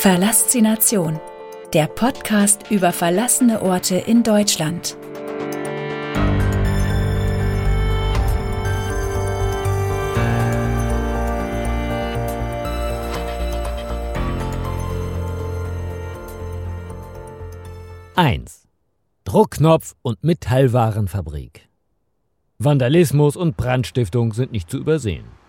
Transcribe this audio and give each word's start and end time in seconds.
Verlassination, 0.00 1.20
der 1.74 1.86
Podcast 1.86 2.70
über 2.70 2.90
verlassene 2.90 3.60
Orte 3.60 3.96
in 3.96 4.22
Deutschland. 4.22 4.96
Eins: 18.16 18.66
Druckknopf 19.24 19.96
und 20.00 20.24
Metallwarenfabrik. 20.24 21.68
Vandalismus 22.56 23.36
und 23.36 23.58
Brandstiftung 23.58 24.32
sind 24.32 24.50
nicht 24.50 24.70
zu 24.70 24.78
übersehen. 24.78 25.39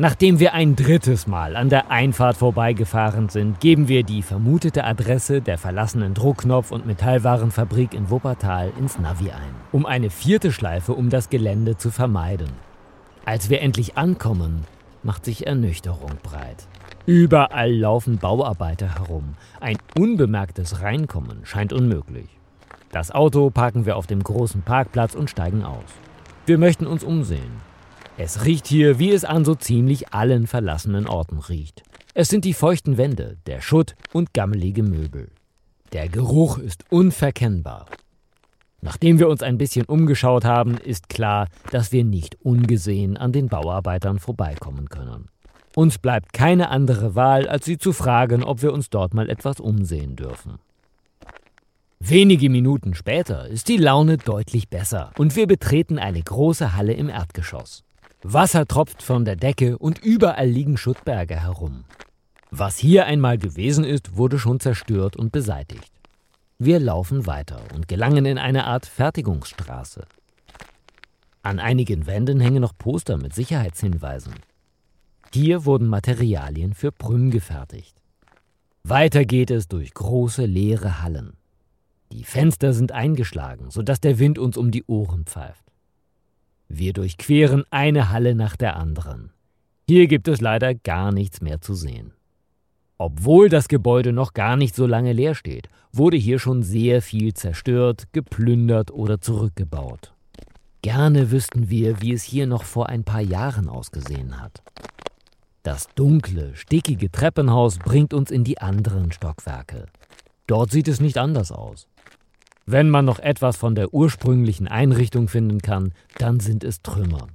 Nachdem 0.00 0.38
wir 0.38 0.54
ein 0.54 0.76
drittes 0.76 1.26
Mal 1.26 1.56
an 1.56 1.70
der 1.70 1.90
Einfahrt 1.90 2.36
vorbeigefahren 2.36 3.28
sind, 3.30 3.58
geben 3.58 3.88
wir 3.88 4.04
die 4.04 4.22
vermutete 4.22 4.84
Adresse 4.84 5.40
der 5.40 5.58
verlassenen 5.58 6.14
Druckknopf- 6.14 6.70
und 6.70 6.86
Metallwarenfabrik 6.86 7.94
in 7.94 8.08
Wuppertal 8.08 8.72
ins 8.78 9.00
Navi 9.00 9.32
ein, 9.32 9.56
um 9.72 9.86
eine 9.86 10.10
vierte 10.10 10.52
Schleife 10.52 10.92
um 10.92 11.10
das 11.10 11.30
Gelände 11.30 11.78
zu 11.78 11.90
vermeiden. 11.90 12.50
Als 13.24 13.50
wir 13.50 13.60
endlich 13.60 13.98
ankommen, 13.98 14.66
macht 15.02 15.24
sich 15.24 15.48
Ernüchterung 15.48 16.12
breit. 16.22 16.68
Überall 17.04 17.74
laufen 17.74 18.18
Bauarbeiter 18.18 19.00
herum. 19.00 19.34
Ein 19.58 19.78
unbemerktes 19.98 20.80
Reinkommen 20.80 21.40
scheint 21.42 21.72
unmöglich. 21.72 22.28
Das 22.92 23.10
Auto 23.10 23.50
parken 23.50 23.84
wir 23.84 23.96
auf 23.96 24.06
dem 24.06 24.22
großen 24.22 24.62
Parkplatz 24.62 25.16
und 25.16 25.28
steigen 25.28 25.64
aus. 25.64 25.90
Wir 26.46 26.56
möchten 26.56 26.86
uns 26.86 27.02
umsehen. 27.02 27.67
Es 28.20 28.44
riecht 28.44 28.66
hier, 28.66 28.98
wie 28.98 29.12
es 29.12 29.24
an 29.24 29.44
so 29.44 29.54
ziemlich 29.54 30.12
allen 30.12 30.48
verlassenen 30.48 31.06
Orten 31.06 31.38
riecht. 31.38 31.84
Es 32.14 32.28
sind 32.28 32.44
die 32.44 32.52
feuchten 32.52 32.96
Wände, 32.96 33.36
der 33.46 33.60
Schutt 33.60 33.94
und 34.12 34.34
gammelige 34.34 34.82
Möbel. 34.82 35.30
Der 35.92 36.08
Geruch 36.08 36.58
ist 36.58 36.82
unverkennbar. 36.90 37.86
Nachdem 38.80 39.20
wir 39.20 39.28
uns 39.28 39.44
ein 39.44 39.56
bisschen 39.56 39.84
umgeschaut 39.84 40.44
haben, 40.44 40.78
ist 40.78 41.08
klar, 41.08 41.46
dass 41.70 41.92
wir 41.92 42.02
nicht 42.02 42.36
ungesehen 42.42 43.16
an 43.16 43.30
den 43.30 43.46
Bauarbeitern 43.46 44.18
vorbeikommen 44.18 44.88
können. 44.88 45.28
Uns 45.76 45.98
bleibt 45.98 46.32
keine 46.32 46.70
andere 46.70 47.14
Wahl, 47.14 47.48
als 47.48 47.66
sie 47.66 47.78
zu 47.78 47.92
fragen, 47.92 48.42
ob 48.42 48.62
wir 48.62 48.72
uns 48.72 48.90
dort 48.90 49.14
mal 49.14 49.30
etwas 49.30 49.60
umsehen 49.60 50.16
dürfen. 50.16 50.58
Wenige 52.00 52.50
Minuten 52.50 52.94
später 52.94 53.46
ist 53.46 53.68
die 53.68 53.76
Laune 53.76 54.18
deutlich 54.18 54.68
besser 54.68 55.12
und 55.18 55.36
wir 55.36 55.46
betreten 55.46 56.00
eine 56.00 56.20
große 56.20 56.74
Halle 56.74 56.94
im 56.94 57.08
Erdgeschoss. 57.08 57.84
Wasser 58.22 58.66
tropft 58.66 59.02
von 59.02 59.24
der 59.24 59.36
Decke 59.36 59.78
und 59.78 60.00
überall 60.00 60.48
liegen 60.48 60.76
Schuttberge 60.76 61.40
herum. 61.40 61.84
Was 62.50 62.76
hier 62.76 63.06
einmal 63.06 63.38
gewesen 63.38 63.84
ist, 63.84 64.16
wurde 64.16 64.40
schon 64.40 64.58
zerstört 64.58 65.16
und 65.16 65.30
beseitigt. 65.30 65.92
Wir 66.58 66.80
laufen 66.80 67.26
weiter 67.26 67.62
und 67.74 67.86
gelangen 67.86 68.26
in 68.26 68.36
eine 68.36 68.64
Art 68.64 68.86
Fertigungsstraße. 68.86 70.04
An 71.42 71.60
einigen 71.60 72.06
Wänden 72.06 72.40
hängen 72.40 72.60
noch 72.60 72.76
Poster 72.76 73.18
mit 73.18 73.34
Sicherheitshinweisen. 73.34 74.34
Hier 75.32 75.64
wurden 75.64 75.86
Materialien 75.86 76.74
für 76.74 76.90
Prüm 76.90 77.30
gefertigt. 77.30 77.94
Weiter 78.82 79.24
geht 79.24 79.52
es 79.52 79.68
durch 79.68 79.94
große 79.94 80.44
leere 80.44 81.02
Hallen. 81.02 81.34
Die 82.10 82.24
Fenster 82.24 82.72
sind 82.72 82.90
eingeschlagen, 82.90 83.70
sodass 83.70 84.00
der 84.00 84.18
Wind 84.18 84.38
uns 84.38 84.56
um 84.56 84.72
die 84.72 84.84
Ohren 84.86 85.24
pfeift. 85.24 85.62
Wir 86.68 86.92
durchqueren 86.92 87.64
eine 87.70 88.10
Halle 88.10 88.34
nach 88.34 88.56
der 88.56 88.76
anderen. 88.76 89.30
Hier 89.88 90.06
gibt 90.06 90.28
es 90.28 90.40
leider 90.40 90.74
gar 90.74 91.12
nichts 91.12 91.40
mehr 91.40 91.60
zu 91.60 91.74
sehen. 91.74 92.12
Obwohl 92.98 93.48
das 93.48 93.68
Gebäude 93.68 94.12
noch 94.12 94.34
gar 94.34 94.56
nicht 94.56 94.74
so 94.74 94.86
lange 94.86 95.12
leer 95.12 95.34
steht, 95.34 95.68
wurde 95.92 96.16
hier 96.16 96.38
schon 96.38 96.62
sehr 96.62 97.00
viel 97.00 97.32
zerstört, 97.32 98.08
geplündert 98.12 98.90
oder 98.90 99.20
zurückgebaut. 99.20 100.12
Gerne 100.82 101.30
wüssten 101.30 101.70
wir, 101.70 102.02
wie 102.02 102.12
es 102.12 102.22
hier 102.22 102.46
noch 102.46 102.64
vor 102.64 102.88
ein 102.88 103.04
paar 103.04 103.20
Jahren 103.20 103.68
ausgesehen 103.68 104.40
hat. 104.40 104.62
Das 105.62 105.88
dunkle, 105.94 106.54
stickige 106.54 107.10
Treppenhaus 107.10 107.78
bringt 107.78 108.12
uns 108.12 108.30
in 108.30 108.44
die 108.44 108.58
anderen 108.58 109.10
Stockwerke. 109.12 109.86
Dort 110.46 110.70
sieht 110.70 110.88
es 110.88 111.00
nicht 111.00 111.18
anders 111.18 111.50
aus. 111.52 111.88
Wenn 112.70 112.90
man 112.90 113.06
noch 113.06 113.18
etwas 113.18 113.56
von 113.56 113.74
der 113.74 113.94
ursprünglichen 113.94 114.68
Einrichtung 114.68 115.28
finden 115.28 115.62
kann, 115.62 115.94
dann 116.18 116.38
sind 116.38 116.64
es 116.64 116.82
Trümmer. 116.82 117.28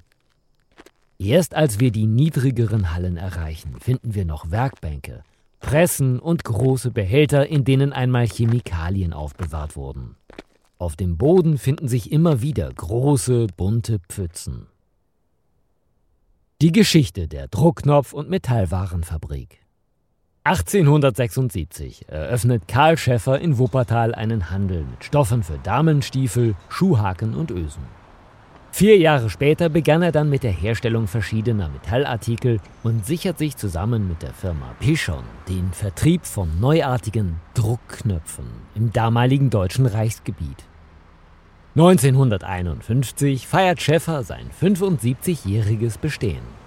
Erst 1.18 1.56
als 1.56 1.80
wir 1.80 1.90
die 1.90 2.06
niedrigeren 2.06 2.94
Hallen 2.94 3.18
erreichen, 3.18 3.80
finden 3.80 4.14
wir 4.14 4.26
noch 4.26 4.52
Werkbänke, 4.52 5.24
Pressen 5.60 6.20
und 6.20 6.44
große 6.44 6.92
Behälter, 6.92 7.48
in 7.48 7.64
denen 7.64 7.94
einmal 7.94 8.28
Chemikalien 8.28 9.12
aufbewahrt 9.12 9.76
wurden. 9.76 10.18
Auf 10.78 10.96
dem 10.96 11.18
Boden 11.18 11.58
finden 11.58 11.88
sich 11.88 12.12
immer 12.12 12.44
wieder 12.44 12.72
große, 12.72 13.48
bunte 13.58 13.98
Pfützen. 14.08 14.68
Die 16.62 16.72
Geschichte 16.72 17.28
der 17.28 17.48
Druckknopf- 17.48 18.14
und 18.14 18.30
Metallwarenfabrik. 18.30 19.62
1876 20.46 22.09
eröffnet 22.09 22.68
Karl 22.68 22.98
Schäffer 22.98 23.40
in 23.40 23.58
Wuppertal 23.58 24.14
einen 24.14 24.50
Handel 24.50 24.84
mit 24.84 25.06
Stoffen 25.06 25.42
für 25.42 25.58
Damenstiefel, 25.64 26.56
Schuhhaken 26.68 27.34
und 27.34 27.50
Ösen. 27.50 27.84
Vier 28.70 28.98
Jahre 28.98 29.30
später 29.30 29.70
begann 29.70 30.02
er 30.02 30.12
dann 30.12 30.30
mit 30.30 30.44
der 30.44 30.52
Herstellung 30.52 31.08
verschiedener 31.08 31.70
Metallartikel 31.70 32.59
und 32.84 33.06
sichert 33.06 33.38
sich 33.38 33.56
zusammen 33.56 34.09
mit 34.09 34.22
der 34.22 34.34
Firma 34.34 34.76
Pichon 34.81 35.24
den 35.48 35.72
Vertrieb 35.72 36.26
von 36.26 36.60
neuartigen 36.60 37.40
Druckknöpfen 37.54 38.48
im 38.75 38.92
damaligen 38.92 39.50
deutschen 39.50 39.86
Reichsgebiet. 39.86 40.66
1951 41.75 43.48
feiert 43.48 43.81
Schäffer 43.81 44.24
sein 44.24 44.50
75-jähriges 44.60 45.98
Bestehen. 46.00 46.62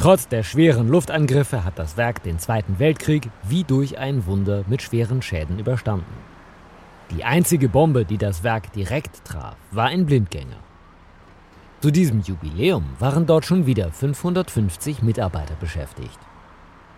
Trotz 0.00 0.28
der 0.28 0.42
schweren 0.44 0.88
Luftangriffe 0.88 1.62
hat 1.62 1.78
das 1.78 1.98
Werk 1.98 2.22
den 2.22 2.38
Zweiten 2.38 2.78
Weltkrieg 2.78 3.28
wie 3.42 3.64
durch 3.64 3.98
ein 3.98 4.24
Wunder 4.24 4.64
mit 4.66 4.80
schweren 4.80 5.20
Schäden 5.20 5.58
überstanden. 5.58 6.14
Die 7.10 7.22
einzige 7.22 7.68
Bombe, 7.68 8.06
die 8.06 8.16
das 8.16 8.42
Werk 8.42 8.72
direkt 8.72 9.22
traf, 9.26 9.56
war 9.72 9.88
ein 9.88 10.06
Blindgänger. 10.06 10.56
Zu 11.82 11.90
diesem 11.90 12.22
Jubiläum 12.22 12.84
waren 12.98 13.26
dort 13.26 13.44
schon 13.44 13.66
wieder 13.66 13.92
550 13.92 15.02
Mitarbeiter 15.02 15.56
beschäftigt. 15.60 16.18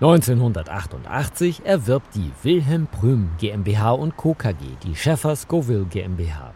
1988 0.01 1.63
erwirbt 1.67 2.15
die 2.15 2.31
Wilhelm 2.45 2.87
Prüm 2.87 3.31
GmbH 3.39 3.91
und 3.91 4.17
Co. 4.17 4.35
KG 4.35 4.77
die 4.85 4.95
Schäffer 4.95 5.35
Scoville 5.35 5.87
GmbH. 5.87 6.55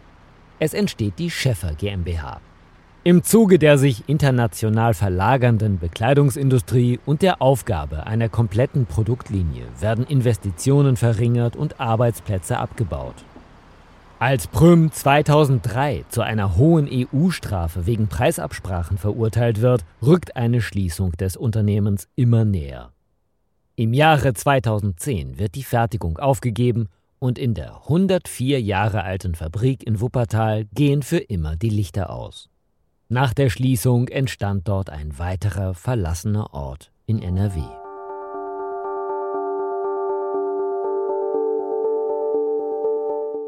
Es 0.59 0.73
entsteht 0.73 1.19
die 1.19 1.29
Schäffer 1.29 1.73
GmbH. 1.73 2.39
Im 3.07 3.23
Zuge 3.23 3.57
der 3.57 3.77
sich 3.77 4.03
international 4.09 4.93
verlagernden 4.93 5.79
Bekleidungsindustrie 5.79 6.99
und 7.05 7.21
der 7.21 7.41
Aufgabe 7.41 8.05
einer 8.05 8.27
kompletten 8.27 8.85
Produktlinie 8.85 9.63
werden 9.79 10.05
Investitionen 10.05 10.97
verringert 10.97 11.55
und 11.55 11.79
Arbeitsplätze 11.79 12.57
abgebaut. 12.57 13.15
Als 14.19 14.47
Prüm 14.47 14.91
2003 14.91 16.03
zu 16.09 16.21
einer 16.21 16.57
hohen 16.57 16.89
EU-Strafe 16.91 17.85
wegen 17.85 18.09
Preisabsprachen 18.09 18.97
verurteilt 18.97 19.61
wird, 19.61 19.85
rückt 20.01 20.35
eine 20.35 20.59
Schließung 20.59 21.13
des 21.13 21.37
Unternehmens 21.37 22.09
immer 22.17 22.43
näher. 22.43 22.91
Im 23.77 23.93
Jahre 23.93 24.33
2010 24.33 25.39
wird 25.39 25.55
die 25.55 25.63
Fertigung 25.63 26.17
aufgegeben 26.17 26.89
und 27.19 27.39
in 27.39 27.53
der 27.53 27.83
104 27.83 28.61
Jahre 28.61 29.05
alten 29.05 29.33
Fabrik 29.33 29.87
in 29.87 30.01
Wuppertal 30.01 30.65
gehen 30.73 31.03
für 31.03 31.19
immer 31.19 31.55
die 31.55 31.69
Lichter 31.69 32.09
aus. 32.09 32.49
Nach 33.09 33.33
der 33.33 33.49
Schließung 33.49 34.09
entstand 34.09 34.67
dort 34.67 34.89
ein 34.89 35.17
weiterer 35.17 35.73
verlassener 35.73 36.53
Ort 36.53 36.91
in 37.05 37.21
NRW. 37.21 37.61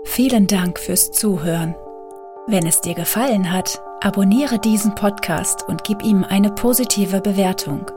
Vielen 0.06 0.48
Dank 0.48 0.80
fürs 0.80 1.12
Zuhören. 1.12 1.76
Wenn 2.48 2.66
es 2.66 2.80
dir 2.80 2.94
gefallen 2.94 3.52
hat, 3.52 3.82
abonniere 4.00 4.60
diesen 4.60 4.96
Podcast 4.96 5.68
und 5.68 5.84
gib 5.84 6.04
ihm 6.04 6.24
eine 6.24 6.52
positive 6.52 7.20
Bewertung. 7.20 7.92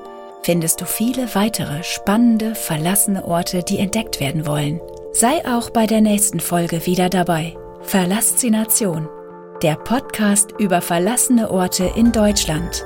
findest 0.42 0.80
du 0.80 0.86
viele 0.86 1.32
weitere 1.36 1.84
spannende, 1.84 2.56
verlassene 2.56 3.24
Orte, 3.24 3.62
die 3.62 3.78
entdeckt 3.78 4.18
werden 4.18 4.44
wollen. 4.44 4.80
Sei 5.12 5.44
auch 5.46 5.70
bei 5.70 5.86
der 5.86 6.00
nächsten 6.00 6.38
Folge 6.38 6.84
wieder 6.86 7.08
dabei. 7.08 7.56
Verlassination, 7.80 9.08
der 9.62 9.76
Podcast 9.76 10.52
über 10.58 10.80
verlassene 10.80 11.50
Orte 11.50 11.90
in 11.96 12.12
Deutschland. 12.12 12.84